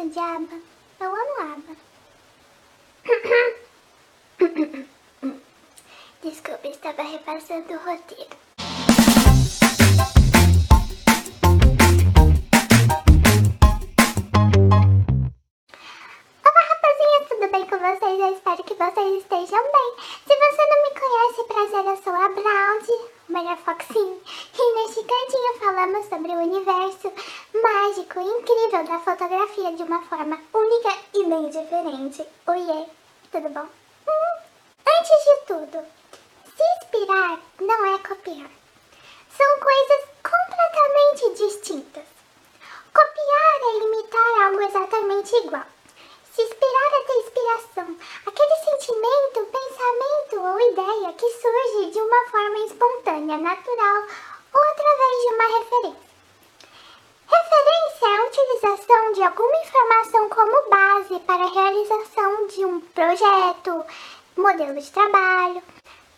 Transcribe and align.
De 0.00 0.18
ABBA? 0.18 0.56
Eu 0.98 1.14
amo 1.14 1.52
ABBA. 1.52 1.76
Desculpa, 6.22 6.68
estava 6.68 7.02
repassando 7.02 7.74
o 7.74 7.76
roteiro. 7.76 8.30
Olá, 16.44 16.62
rapazinhas, 16.70 17.28
tudo 17.28 17.50
bem 17.52 17.66
com 17.66 17.78
vocês? 17.78 18.20
Eu 18.20 18.32
espero 18.34 18.64
que 18.64 18.74
vocês 18.74 19.22
estejam 19.22 19.62
bem. 19.70 19.94
Se 20.26 20.34
você 20.34 20.66
não 20.66 20.82
me 20.82 20.90
conhece, 20.98 21.44
prazer, 21.46 21.84
eu 21.86 21.96
sou 22.02 22.14
a 22.14 22.28
Brown, 22.30 22.80
melhor 23.30 23.56
Foxinho. 23.58 24.20
E 24.58 24.74
neste 24.74 25.02
cantinho 25.02 25.58
falamos 25.58 26.06
sobre 26.08 26.32
o 26.32 26.40
universo 26.40 27.12
mágico 27.54 28.20
e 28.20 28.24
incrível 28.24 28.84
da 28.84 28.98
fotografia 29.00 29.72
de 29.72 29.82
uma 29.82 30.02
forma 30.02 30.38
única 30.52 30.98
e 31.14 31.24
bem 31.24 31.48
diferente. 31.48 32.26
Oiê, 32.46 32.86
tudo 33.30 33.48
bom? 33.50 33.66
Hum, 34.08 34.40
antes 34.86 35.24
de 35.24 35.46
tudo, 35.46 35.86
se 36.56 36.62
inspirar 36.84 37.38
não 37.60 37.94
é 37.94 37.98
copiar. 37.98 38.50
São 39.36 39.60
coisas 39.60 40.04
completamente 40.22 41.42
distintas. 41.42 42.04
Copiar 42.92 43.60
é 43.62 43.76
imitar 43.84 44.42
algo 44.46 44.60
exatamente 44.62 45.36
igual. 45.36 45.64
Se 46.34 46.42
inspirar 46.42 46.92
é 46.92 47.04
ter 47.06 47.18
inspiração, 47.18 47.96
aquele 48.26 48.56
sentimento, 48.64 49.50
pensamento 49.50 50.36
ou 50.36 50.59
ideia 50.70 51.12
que 51.14 51.28
surge 51.28 51.90
de 51.90 52.00
uma 52.00 52.26
forma 52.30 52.58
espontânea, 52.66 53.38
natural 53.38 54.06
ou 54.52 54.62
através 54.62 55.22
de 55.22 55.34
uma 55.34 55.58
referência. 55.58 56.10
Referência 57.28 58.06
é 58.06 58.16
a 58.16 58.24
utilização 58.24 59.12
de 59.12 59.22
alguma 59.22 59.56
informação 59.62 60.28
como 60.28 60.70
base 60.70 61.20
para 61.20 61.44
a 61.44 61.50
realização 61.50 62.46
de 62.46 62.64
um 62.64 62.80
projeto, 62.80 63.84
modelo 64.36 64.80
de 64.80 64.90
trabalho. 64.90 65.62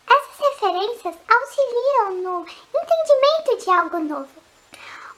Essas 0.07 0.39
referências 0.39 1.15
auxiliam 1.27 2.11
no 2.21 2.45
entendimento 2.75 3.63
de 3.63 3.69
algo 3.71 3.99
novo. 3.99 4.43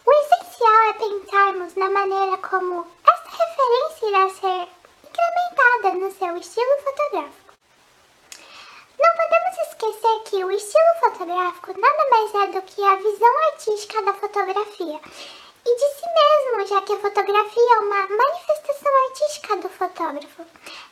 O 0.06 0.12
essencial 0.12 0.82
é 0.90 0.94
pensarmos 0.94 1.76
na 1.76 1.90
maneira 1.90 2.38
como 2.38 2.88
essa 3.06 3.30
referência 3.30 4.08
irá 4.08 4.30
ser 4.30 4.68
incrementada 5.04 5.98
no 5.98 6.12
seu 6.12 6.38
estilo 6.38 6.78
fotográfico. 6.84 7.46
Não 8.98 9.12
podemos 9.18 9.58
esquecer 9.70 10.20
que 10.26 10.44
o 10.44 10.52
estilo 10.52 11.00
fotográfico 11.16 11.80
nada 11.80 12.10
mais 12.10 12.36
é 12.36 12.48
do 12.48 12.62
que 12.64 12.84
a 12.84 12.96
visão 12.96 13.38
artística 13.52 14.02
da 14.02 14.14
fotografia 14.14 15.00
e 15.66 15.76
de 15.76 15.88
si 15.96 16.06
mesmo, 16.14 16.68
já 16.68 16.82
que 16.82 16.94
a 16.94 17.00
fotografia 17.00 17.76
é 17.76 17.80
uma 17.80 18.08
manifestação 18.08 18.92
artística 19.08 19.56
do 19.56 19.70
fotógrafo. 19.70 20.46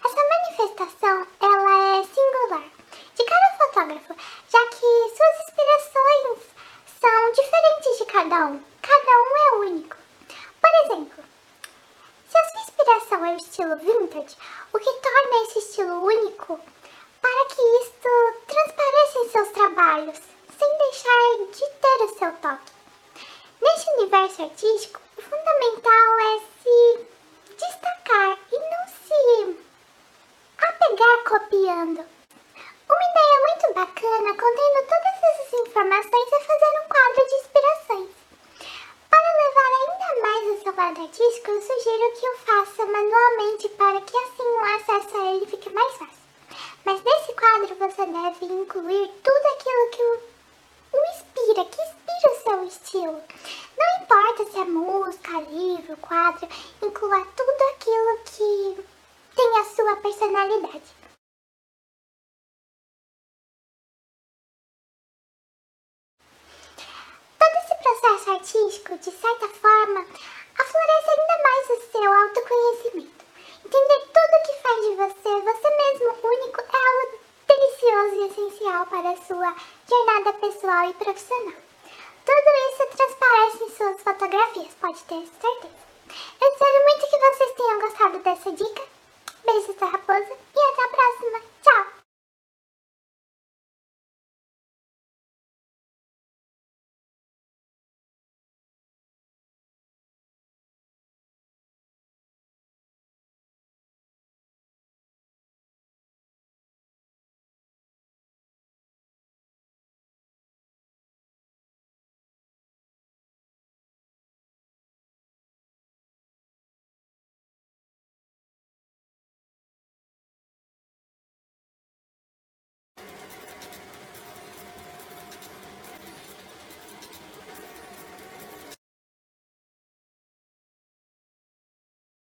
Essa 0.03 0.29
manifestação, 0.29 1.27
ela 1.41 1.97
é 1.97 2.03
singular 2.03 2.63
de 3.15 3.23
cada 3.25 3.57
fotógrafo, 3.57 4.15
já 4.49 4.65
que 4.67 5.15
suas 5.15 5.47
inspirações 5.47 6.39
são 7.01 7.31
diferentes 7.33 7.97
de 7.97 8.05
cada 8.05 8.45
um. 8.45 8.63
Cada 8.81 9.11
um 9.11 9.37
é 9.37 9.67
único. 9.67 9.97
Por 10.61 10.85
exemplo, 10.85 11.23
se 12.29 12.37
a 12.37 12.45
sua 12.45 12.61
inspiração 12.61 13.25
é 13.25 13.33
o 13.33 13.37
estilo 13.37 13.75
vintage, 13.75 14.37
o 14.71 14.79
que 14.79 14.93
torna 14.93 15.43
esse 15.43 15.59
estilo 15.59 16.05
único 16.05 16.59
para 17.23 17.45
que 17.45 17.61
isto 17.61 18.09
transpareça 18.47 19.19
em 19.19 19.29
seus 19.29 19.49
trabalhos, 19.51 20.19
sem 20.59 20.77
deixar 20.77 21.37
de 21.51 21.69
ter 21.79 22.03
o 22.03 22.12
seu 22.23 22.31
toque. 22.39 22.71
Neste 23.61 23.89
universo 23.97 24.43
artístico, 24.43 25.01
o 25.17 25.21
fundamental 25.21 26.19
é 26.21 26.39
se 26.63 27.07
destacar 27.57 28.39
e 28.49 28.59
não 28.59 28.87
se 28.87 29.57
apegar 30.57 31.23
copiando. 31.27 31.99
Uma 32.87 33.03
ideia 33.11 33.37
muito 33.43 33.73
bacana 33.73 34.37
contendo 34.37 34.87
todas 34.87 35.15
essas 35.21 35.67
informações 35.67 36.31
é 36.31 36.39
fazer 36.39 36.79
um 36.79 36.87
quadro 36.87 37.27
de 37.27 37.35
inspirações. 37.35 38.09
Para 39.09 39.37
levar 39.43 39.71
ainda 39.81 40.21
mais 40.21 40.47
o 40.47 40.63
seu 40.63 40.73
quadro 40.73 41.03
artístico, 41.03 41.51
eu 41.51 41.61
sugiro 41.61 42.13
que 42.13 42.29
o 42.29 42.37
faça 42.37 42.85
manualmente 42.85 43.67
para 43.67 43.99
que 43.99 44.17
assim 44.17 44.43
o 44.43 44.75
acesso 44.75 45.17
a 45.17 45.33
ele 45.33 45.47
fique 45.47 45.69
mais 45.71 45.93
fácil. 45.97 46.23
Mas 46.85 47.03
nesse 47.03 47.33
quadro 47.33 47.75
você 47.75 48.05
deve 48.05 48.45
incluir 48.45 49.11
tudo 49.21 49.47
aquilo 49.55 49.89
que 49.91 50.03
o, 50.03 50.33
inspira, 51.11 51.65
que 51.65 52.02
o 52.27 52.35
seu 52.35 52.63
estilo. 52.63 53.23
Não 53.77 54.03
importa 54.03 54.45
se 54.45 54.57
é 54.57 54.65
música, 54.65 55.41
livro, 55.41 55.97
quadro, 55.97 56.47
inclua 56.81 57.25
tudo 57.35 57.63
aquilo 57.71 58.17
que 58.25 58.85
tem 59.35 59.59
a 59.59 59.65
sua 59.65 59.95
personalidade. 59.97 61.03
Todo 67.39 67.55
esse 67.63 67.75
processo 67.83 68.31
artístico, 68.31 68.97
de 68.97 69.11
certa 69.11 69.47
forma, 69.49 70.05
aflorece 70.57 71.09
ainda 71.09 71.43
mais 71.43 71.69
o 71.69 71.91
seu 71.91 72.13
autoconhecimento. 72.13 73.25
Entender 73.65 73.99
tudo 73.99 74.43
que 74.45 74.61
faz 74.61 74.81
de 74.81 74.95
você, 74.95 75.41
você 75.41 75.69
mesmo 75.69 76.27
único, 76.27 76.61
é 76.61 76.77
algo 76.87 77.19
delicioso 77.47 78.15
e 78.15 78.27
essencial 78.27 78.85
para 78.87 79.09
a 79.11 79.17
sua 79.17 79.55
jornada 79.89 80.33
pessoal 80.33 80.89
e 80.89 80.93
profissional. 80.93 81.72
Tudo 82.25 82.49
isso 82.71 82.97
transparece 82.97 83.63
em 83.63 83.69
suas 83.75 84.01
fotografias, 84.01 84.73
pode 84.79 85.03
ter 85.03 85.27
certeza. 85.41 85.83
Eu 86.41 86.47
espero 86.51 86.83
muito 86.85 87.09
que 87.09 87.17
vocês 87.17 87.51
tenham 87.55 87.79
gostado 87.79 88.19
dessa 88.19 88.51
dica. 88.51 88.81
Beijos 89.45 89.75
da 89.75 89.85
raposa 89.87 90.37
e 90.55 90.59
até 90.59 90.83
a 90.83 90.87
próxima! 90.87 91.52